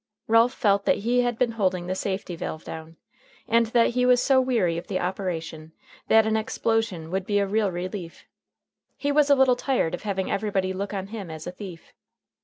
[0.27, 2.95] Ralph felt that he had been holding the safety valve down,
[3.47, 5.73] and that he was so weary of the operation
[6.07, 8.25] that an explosion would be a real relief.
[8.97, 11.93] He was a little tired of having everybody look on him as a thief.